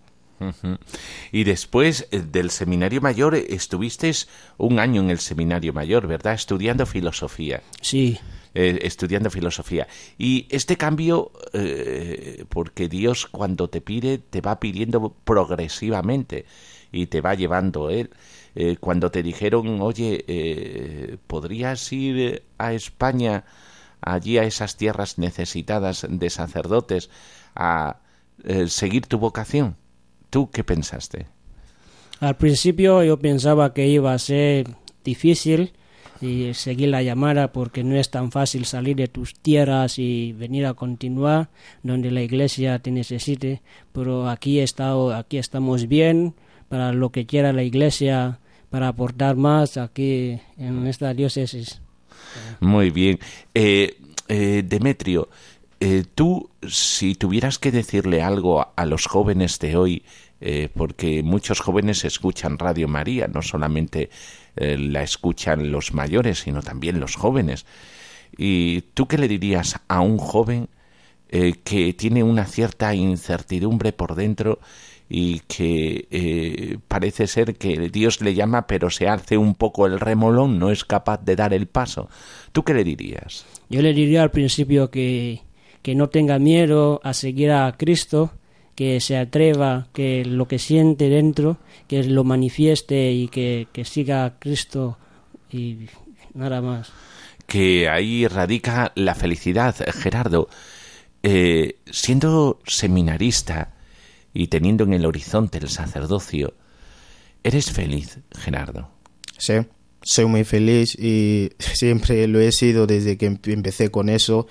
[1.31, 4.11] Y después eh, del seminario mayor eh, estuviste
[4.57, 6.33] un año en el seminario mayor, ¿verdad?
[6.33, 7.61] Estudiando filosofía.
[7.81, 8.19] Sí,
[8.55, 9.87] eh, estudiando filosofía.
[10.17, 16.45] Y este cambio, eh, porque Dios cuando te pide, te va pidiendo progresivamente
[16.91, 18.11] y te va llevando Él.
[18.55, 23.45] Eh, cuando te dijeron, oye, ¿podrías ir a España,
[24.01, 27.09] allí a esas tierras necesitadas de sacerdotes,
[27.55, 27.97] a
[28.67, 29.75] seguir tu vocación?
[30.29, 31.25] ¿Tú qué pensaste?
[32.19, 34.67] al principio yo pensaba que iba a ser
[35.03, 35.73] difícil
[36.21, 40.65] y seguir la llamada porque no es tan fácil salir de tus tierras y venir
[40.65, 41.49] a continuar
[41.81, 43.61] donde la iglesia te necesite,
[43.91, 46.33] pero aquí, estado, aquí estamos bien
[46.69, 48.39] para lo que quiera la iglesia,
[48.69, 51.81] para aportar más aquí en esta diócesis.
[52.59, 53.19] Muy bien.
[53.53, 53.97] Eh,
[54.27, 55.29] eh, Demetrio,
[55.79, 60.03] eh, tú, si tuvieras que decirle algo a los jóvenes de hoy,
[60.45, 64.09] eh, porque muchos jóvenes escuchan Radio María, no solamente
[64.57, 67.65] eh, la escuchan los mayores, sino también los jóvenes.
[68.37, 70.67] ¿Y tú qué le dirías a un joven
[71.29, 74.59] eh, que tiene una cierta incertidumbre por dentro
[75.07, 80.59] y que parece ser que Dios le llama pero se hace un poco el remolón,
[80.59, 82.09] no es capaz de dar el paso?
[82.51, 83.45] ¿Tú qué le dirías?
[83.69, 85.39] Yo le diría al principio que,
[85.81, 88.31] que no tenga miedo a seguir a Cristo,
[88.75, 91.57] que se atreva, que lo que siente dentro,
[91.87, 94.97] que lo manifieste y que, que siga a Cristo
[95.51, 95.87] y
[96.33, 96.95] nada más.
[97.45, 99.75] que ahí radica la felicidad.
[99.93, 100.49] Gerardo,
[101.23, 103.73] eh, siendo seminarista
[104.33, 106.53] y teniendo en el horizonte el sacerdocio,
[107.43, 108.89] ¿eres feliz, Gerardo?
[109.37, 109.53] Sí,
[110.01, 114.47] soy muy feliz y siempre lo he sido desde que em- empecé con eso.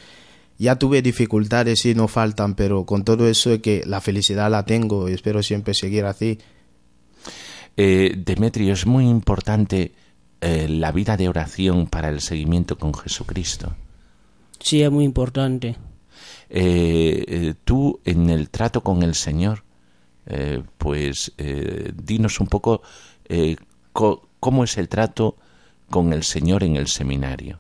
[0.63, 4.65] Ya tuve dificultades y no faltan, pero con todo eso es que la felicidad la
[4.65, 6.39] tengo y espero siempre seguir así.
[7.77, 9.93] Eh, Demetrio, es muy importante
[10.41, 13.75] eh, la vida de oración para el seguimiento con Jesucristo.
[14.61, 15.77] Sí, es muy importante.
[16.49, 19.65] Eh, eh, tú en el trato con el Señor,
[20.27, 22.83] eh, pues eh, dinos un poco
[23.29, 23.57] eh,
[23.93, 25.37] co- cómo es el trato
[25.91, 27.59] con el Señor en el seminario.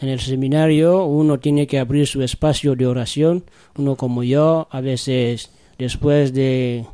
[0.00, 3.44] En el seminario uno tiene que abrir su espacio de oración.
[3.78, 6.84] Uno como yo, a veces después de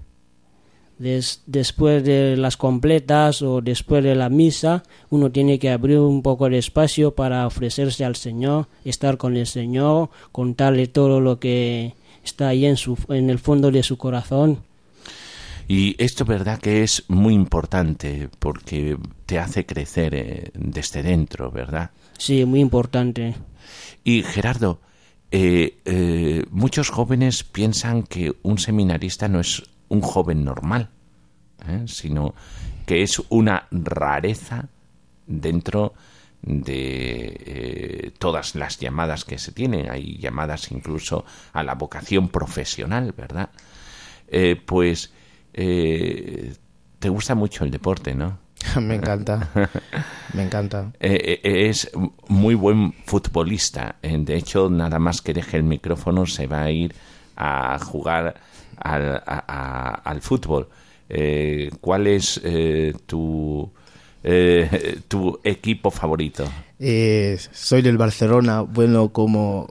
[0.98, 6.22] des- después de las completas o después de la misa, uno tiene que abrir un
[6.22, 11.94] poco de espacio para ofrecerse al Señor, estar con el Señor, contarle todo lo que
[12.22, 14.58] está ahí en su en el fondo de su corazón.
[15.66, 18.96] Y esto, verdad, que es muy importante porque
[19.26, 21.90] te hace crecer eh, desde dentro, ¿verdad?
[22.18, 23.34] Sí, muy importante.
[24.04, 24.80] Y Gerardo,
[25.30, 30.90] eh, eh, muchos jóvenes piensan que un seminarista no es un joven normal,
[31.68, 31.84] ¿eh?
[31.86, 32.34] sino
[32.86, 34.68] que es una rareza
[35.26, 35.94] dentro
[36.42, 39.90] de todas las llamadas que se tienen.
[39.90, 43.50] Hay llamadas incluso a la vocación profesional, ¿verdad?
[44.28, 45.12] Eh, pues
[45.52, 46.54] eh,
[46.98, 48.38] te gusta mucho el deporte, ¿no?
[48.80, 49.48] Me encanta,
[50.34, 50.92] me encanta.
[51.00, 51.90] Eh, eh, es
[52.28, 53.96] muy buen futbolista.
[54.02, 56.94] Eh, De hecho, nada más que deje el micrófono se va a ir
[57.36, 58.34] a jugar
[58.78, 60.68] al, a- a- al fútbol.
[61.08, 63.70] Eh, ¿Cuál es eh, tu,
[65.08, 66.44] tu equipo favorito?
[67.52, 69.68] Soy del Barcelona, bueno, como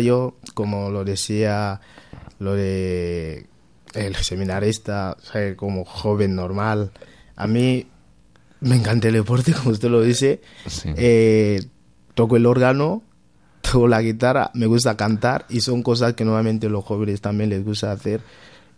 [0.00, 1.80] yo, como lo decía
[2.38, 3.46] lo de
[3.94, 5.16] el seminarista,
[5.56, 6.90] como joven normal.
[7.36, 7.86] A mí
[8.62, 10.40] me encanta el deporte, como usted lo dice.
[10.66, 10.90] Sí.
[10.96, 11.62] Eh,
[12.14, 13.02] toco el órgano,
[13.60, 17.64] toco la guitarra, me gusta cantar y son cosas que normalmente los jóvenes también les
[17.64, 18.20] gusta hacer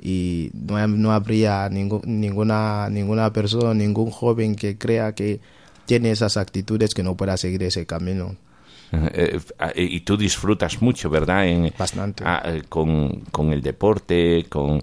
[0.00, 5.40] y no, no habría ninguna, ninguna persona, ningún joven que crea que
[5.86, 8.36] tiene esas actitudes que no pueda seguir ese camino.
[9.12, 11.48] Eh, eh, y tú disfrutas mucho, ¿verdad?
[11.48, 12.22] En, Bastante.
[12.24, 14.80] ah, eh, con, con el deporte, con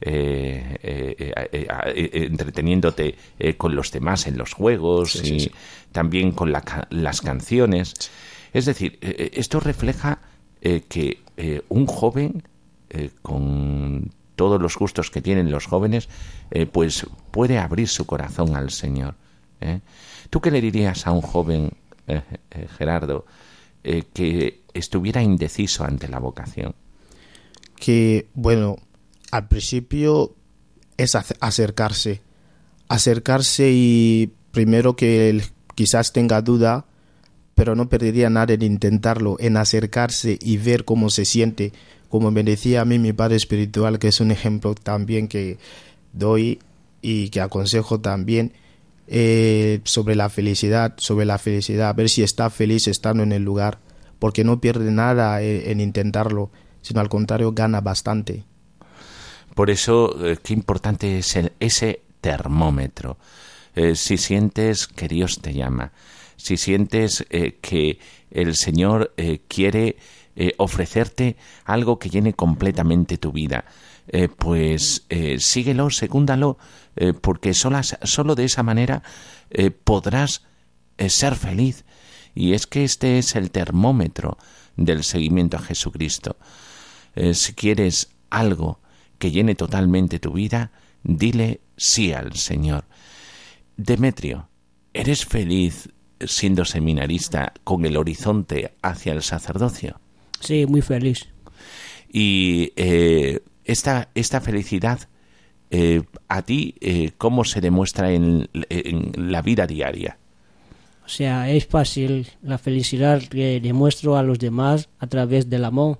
[0.00, 5.50] eh, eh, eh, entreteniéndote eh, con los demás en los juegos Sí, y sí.
[5.92, 7.94] también con la las canciones.
[8.52, 10.18] Es decir, esto refleja
[10.62, 12.42] eh, que eh, un joven
[12.90, 16.08] eh, con todos los gustos que tienen los jóvenes,
[16.50, 19.14] eh, pues puede abrir su corazón al Señor.
[19.60, 19.80] ¿eh?
[20.30, 21.72] ¿Tú qué le dirías a un joven,
[22.06, 22.22] eh,
[22.76, 23.26] Gerardo,
[23.82, 26.74] que estuviera indeciso ante la vocación?
[27.76, 28.76] Que, bueno,
[29.30, 30.34] al principio
[30.96, 32.20] es acercarse,
[32.88, 36.86] acercarse y primero que él quizás tenga duda,
[37.54, 41.72] pero no perdería nada en intentarlo, en acercarse y ver cómo se siente,
[42.08, 45.58] como me decía a mí mi padre espiritual, que es un ejemplo también que
[46.12, 46.58] doy
[47.02, 48.52] y que aconsejo también
[49.06, 53.78] eh, sobre la felicidad, sobre la felicidad, ver si está feliz estando en el lugar,
[54.18, 56.50] porque no pierde nada eh, en intentarlo,
[56.82, 58.44] sino al contrario gana bastante.
[59.54, 63.18] Por eso, eh, qué importante es ese termómetro.
[63.94, 65.92] si sientes que Dios te llama,
[66.36, 67.24] si sientes
[67.62, 67.98] que
[68.30, 69.14] el Señor
[69.48, 69.96] quiere
[70.36, 73.66] eh, ofrecerte algo que llene completamente tu vida.
[74.08, 76.56] Eh, pues eh, síguelo, secúndalo,
[77.20, 79.02] porque solo de esa manera
[79.84, 80.42] podrás
[81.08, 81.84] ser feliz.
[82.34, 84.38] Y es que este es el termómetro
[84.76, 86.36] del seguimiento a Jesucristo.
[87.32, 88.80] si quieres algo
[89.20, 90.72] que llene totalmente tu vida,
[91.04, 92.84] dile sí al Señor.
[93.76, 94.48] Demetrio,
[94.92, 100.00] ¿eres feliz siendo seminarista con el horizonte hacia el sacerdocio?
[100.40, 101.28] Sí, muy feliz.
[102.10, 105.00] Y eh, esta, esta felicidad,
[105.70, 110.18] eh, a ti, eh, ¿cómo se demuestra en, la vida diaria?
[111.04, 115.98] O sea, es fácil la felicidad que demuestro a los demás a través del amor,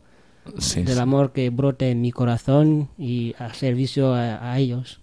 [0.74, 5.00] del amor que brota en mi corazón y al servicio a ellos.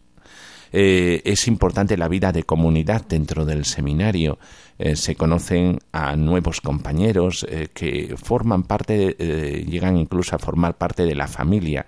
[0.71, 4.37] Eh, es importante la vida de comunidad dentro del seminario.
[4.77, 9.15] Eh, se conocen a nuevos compañeros eh, que forman parte,
[9.67, 11.85] llegan incluso a formar parte de la familia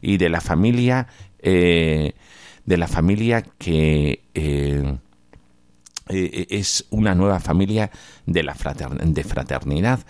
[0.00, 1.06] y de la familia,
[1.42, 2.14] de
[2.66, 4.22] la familia que
[6.06, 7.90] es una nueva familia
[8.26, 8.56] de la
[9.04, 10.00] de fraternidad,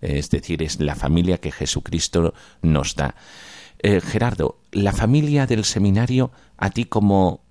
[0.00, 3.14] es decir, es la familia que Jesucristo nos da.
[3.80, 7.42] Gerardo, la familia del seminario, a ti como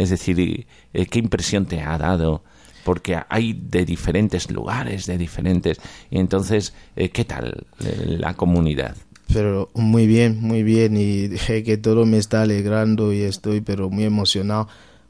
[0.00, 2.42] es decir, eh, ¿qué impresión te ha dado?
[2.84, 5.78] Porque hay de diferentes lugares, de diferentes...
[6.10, 8.96] Y entonces, eh, ¿qué tal eh, la comunidad?
[9.30, 10.96] Pero muy bien, muy bien.
[10.96, 11.28] Y
[11.62, 14.68] que todo me está alegrando y estoy pero muy emocionado.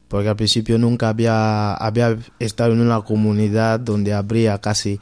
[0.09, 4.99] Porque al principio nunca había, había estado en una comunidad donde habría casi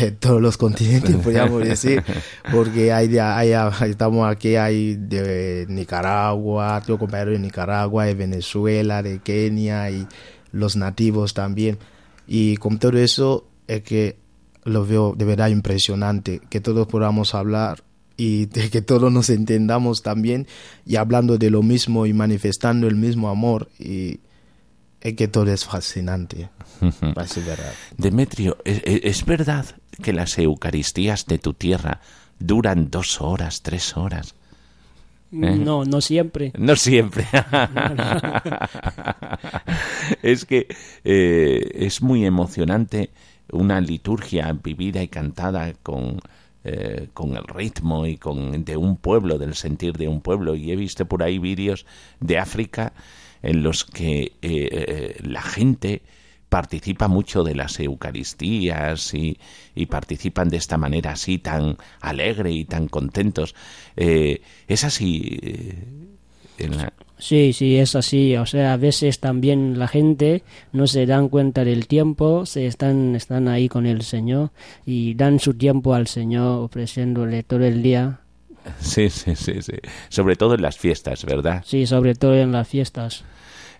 [0.00, 2.02] de todos los continentes, podríamos decir,
[2.50, 3.52] porque hay, hay,
[3.88, 10.06] estamos aquí, hay de Nicaragua, tengo compañeros de Nicaragua, de Venezuela, de Kenia y
[10.52, 11.78] los nativos también.
[12.26, 14.18] Y con todo eso es que
[14.64, 17.82] lo veo de verdad impresionante, que todos podamos hablar
[18.16, 20.46] y de que todos nos entendamos también
[20.84, 24.20] y hablando de lo mismo y manifestando el mismo amor y
[25.00, 26.48] es que todo es fascinante.
[27.96, 29.66] Demetrio, ¿es, verdad
[30.02, 32.00] que las Eucaristías de tu tierra
[32.38, 34.34] duran dos horas, tres horas?
[35.30, 35.56] ¿Eh?
[35.56, 36.52] No, no siempre.
[36.56, 37.26] No siempre.
[40.22, 40.68] es que
[41.04, 43.10] eh, es muy emocionante
[43.52, 46.20] una liturgia vivida y cantada con,
[46.64, 50.54] eh, con el ritmo y con de un pueblo, del sentir de un pueblo.
[50.54, 51.86] Y he visto por ahí vídeos
[52.20, 52.92] de África
[53.42, 56.02] en los que eh, eh, la gente
[56.48, 59.38] participa mucho de las Eucaristías y,
[59.86, 63.54] participan de esta manera así tan alegre y tan contentos.
[63.96, 65.38] Eh, ¿Es así?
[67.18, 68.36] Sí, sí, es así.
[68.36, 73.14] O sea, a veces también la gente no se dan cuenta del tiempo, se están,
[73.16, 74.50] están ahí con el Señor
[74.86, 78.20] y dan su tiempo al Señor ofreciéndole todo el día
[78.80, 79.74] Sí, sí, sí, sí.
[80.08, 81.62] Sobre todo en las fiestas, ¿verdad?
[81.66, 83.24] Sí, sobre todo en las fiestas.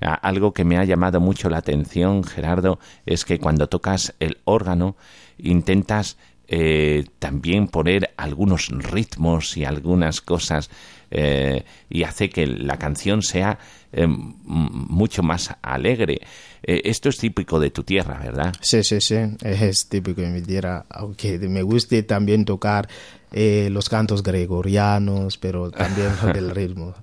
[0.00, 4.96] Algo que me ha llamado mucho la atención, Gerardo, es que cuando tocas el órgano
[5.38, 6.16] intentas
[6.50, 10.70] eh, también poner algunos ritmos y algunas cosas
[11.10, 13.58] eh, y hace que la canción sea
[13.92, 16.20] eh, mucho más alegre.
[16.62, 18.54] esto es típico de tu tierra, ¿verdad?
[18.62, 22.88] Sí, sí, sí, es típico de mi tierra, aunque me guste también tocar
[23.32, 26.94] los cantos gregorianos, pero también del ritmo.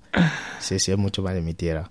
[0.59, 1.89] Sí, sí, es mucho más de mi tierra.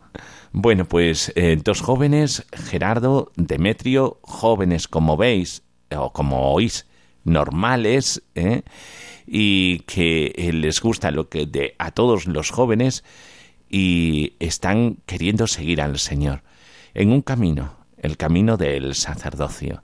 [0.53, 1.33] Bueno, pues
[1.65, 6.87] dos jóvenes, Gerardo, Demetrio, jóvenes como veis o como oís,
[7.25, 8.63] normales ¿eh?
[9.27, 13.05] y que eh, les gusta lo que de a todos los jóvenes
[13.69, 16.43] y están queriendo seguir al Señor
[16.93, 19.83] en un camino, el camino del sacerdocio.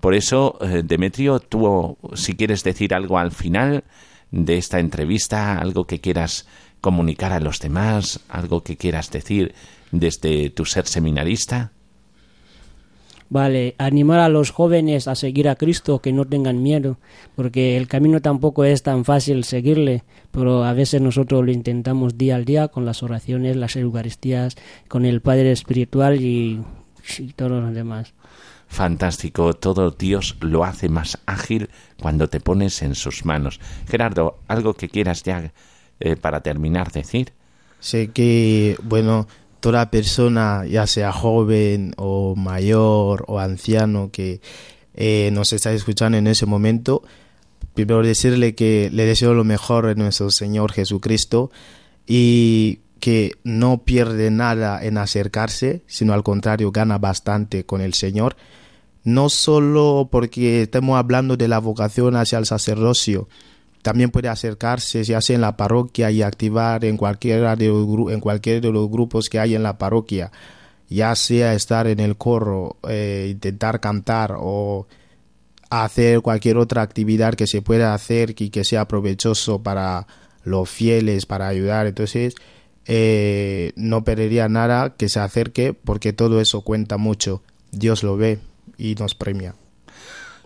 [0.00, 3.84] Por eso, eh, Demetrio, tú, si quieres decir algo al final,
[4.30, 6.46] de esta entrevista, algo que quieras
[6.80, 9.54] comunicar a los demás, algo que quieras decir
[9.90, 11.72] desde tu ser seminarista.
[13.28, 16.98] Vale, animar a los jóvenes a seguir a Cristo, que no tengan miedo,
[17.34, 22.36] porque el camino tampoco es tan fácil seguirle, pero a veces nosotros lo intentamos día
[22.36, 24.54] al día con las oraciones, las Eucaristías,
[24.86, 26.62] con el Padre Espiritual y,
[27.18, 28.14] y todos los demás.
[28.68, 33.60] Fantástico, todo Dios lo hace más ágil cuando te pones en sus manos.
[33.88, 35.52] Gerardo, ¿algo que quieras ya
[36.00, 37.32] eh, para terminar decir?
[37.80, 39.28] Sé que, bueno,
[39.60, 44.40] toda persona, ya sea joven o mayor o anciano que
[44.94, 47.02] eh, nos está escuchando en ese momento,
[47.74, 51.50] primero decirle que le deseo lo mejor en nuestro Señor Jesucristo
[52.06, 58.36] y que no pierde nada en acercarse, sino al contrario, gana bastante con el Señor.
[59.04, 63.28] No solo porque estemos hablando de la vocación hacia el sacerdocio,
[63.82, 68.18] también puede acercarse, ya sea en la parroquia y activar en cualquiera de los, en
[68.18, 70.32] cualquier de los grupos que hay en la parroquia,
[70.88, 74.88] ya sea estar en el coro, eh, intentar cantar o
[75.70, 80.06] hacer cualquier otra actividad que se pueda hacer y que sea provechoso para
[80.42, 81.86] los fieles, para ayudar.
[81.86, 82.34] Entonces,
[82.86, 87.42] eh, no perdería nada que se acerque porque todo eso cuenta mucho.
[87.72, 88.38] Dios lo ve
[88.78, 89.54] y nos premia.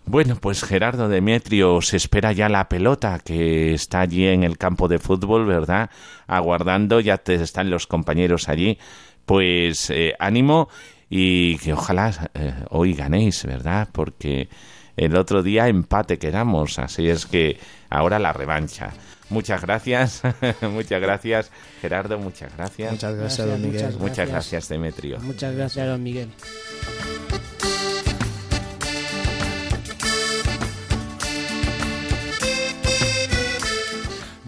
[0.07, 4.89] Bueno, pues Gerardo Demetrio se espera ya la pelota que está allí en el campo
[4.89, 5.91] de fútbol, ¿verdad?
[6.27, 8.79] Aguardando, ya te están los compañeros allí.
[9.27, 10.69] Pues eh, ánimo
[11.09, 13.89] y que ojalá eh, hoy ganéis, ¿verdad?
[13.93, 14.49] Porque
[14.97, 18.91] el otro día empate quedamos, así es que ahora la revancha.
[19.29, 20.23] Muchas gracias,
[20.63, 22.93] muchas gracias Gerardo, muchas gracias.
[22.93, 23.83] Muchas gracias, don Miguel.
[23.83, 25.21] muchas Muchas gracias Demetrio.
[25.21, 26.31] Muchas gracias, don Miguel.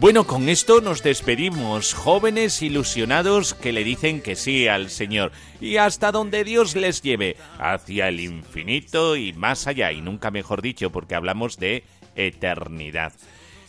[0.02, 5.30] Bueno, con esto nos despedimos, jóvenes ilusionados que le dicen que sí al Señor
[5.60, 10.60] y hasta donde Dios les lleve, hacia el infinito y más allá, y nunca mejor
[10.60, 11.84] dicho, porque hablamos de
[12.16, 13.12] eternidad.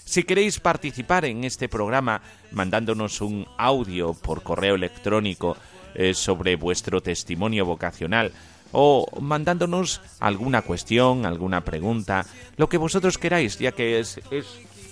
[0.05, 5.55] Si queréis participar en este programa mandándonos un audio por correo electrónico
[5.93, 8.31] eh, sobre vuestro testimonio vocacional,
[8.71, 12.25] o mandándonos alguna cuestión, alguna pregunta,
[12.57, 14.47] lo que vosotros queráis, ya que es, es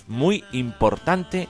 [0.06, 1.48] muy importante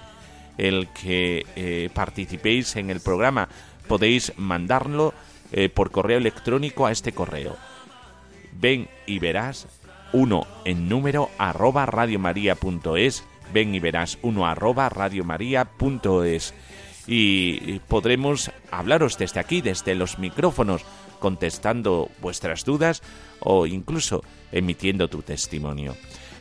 [0.58, 3.48] el que eh, participéis en el programa.
[3.88, 5.14] Podéis mandarlo
[5.52, 7.56] eh, por correo electrónico a este correo.
[8.52, 9.66] Ven y verás
[10.12, 13.24] uno en número arroba radiomaria.es.
[13.52, 16.54] Ven y verás uno arroba radiomaria.es.
[17.06, 20.84] Y podremos hablaros desde aquí, desde los micrófonos,
[21.18, 23.02] contestando vuestras dudas
[23.40, 24.22] o incluso
[24.52, 25.96] emitiendo tu testimonio.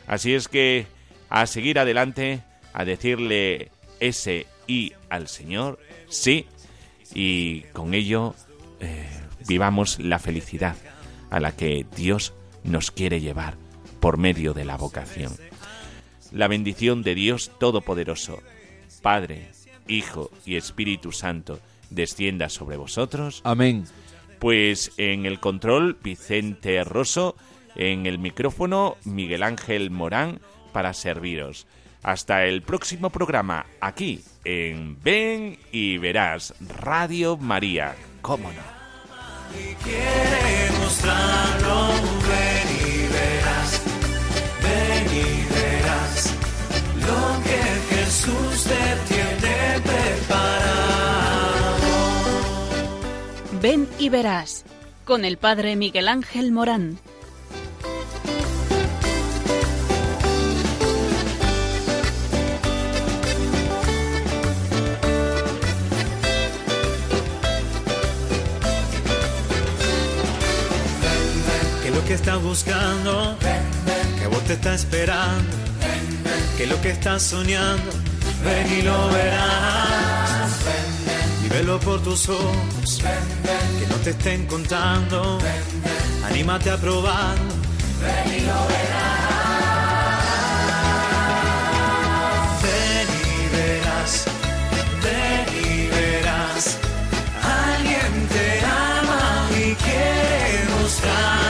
[0.06, 0.86] Así es que
[1.32, 2.42] a seguir adelante,
[2.74, 3.70] a decirle
[4.00, 5.78] ese y al Señor,
[6.08, 6.44] sí,
[7.14, 8.34] y con ello
[8.80, 9.08] eh,
[9.48, 10.76] vivamos la felicidad
[11.30, 13.56] a la que Dios nos quiere llevar
[13.98, 15.32] por medio de la vocación.
[16.32, 18.42] La bendición de Dios Todopoderoso,
[19.00, 19.48] Padre,
[19.88, 23.40] Hijo y Espíritu Santo, descienda sobre vosotros.
[23.44, 23.86] Amén.
[24.38, 27.36] Pues en el control, Vicente Rosso,
[27.74, 30.38] en el micrófono, Miguel Ángel Morán,
[30.72, 31.66] para serviros.
[32.02, 37.94] Hasta el próximo programa, aquí en Ven y Verás Radio María.
[38.22, 38.72] ¿Cómo no?
[42.28, 43.82] Ven y verás,
[44.62, 46.34] ven y verás
[47.00, 47.60] lo que
[47.94, 51.12] Jesús te tiene preparado.
[53.60, 54.64] Ven y verás
[55.04, 56.98] con el padre Miguel Ángel Morán.
[72.06, 73.36] que estás buscando?
[74.18, 75.50] que vos te está esperando?
[75.80, 76.22] Ven,
[76.56, 77.90] ¿Qué es lo que estás soñando?
[78.44, 80.50] Ven y lo verás.
[81.44, 83.02] Y velo por tus ojos,
[83.78, 85.38] que no te estén contando.
[86.28, 87.36] Anímate a probar.
[88.00, 89.32] Ven y lo verás.
[92.62, 94.24] Ven y verás.
[95.04, 96.78] Ven y verás.
[97.42, 101.41] Alguien te ama y quiere mostrar.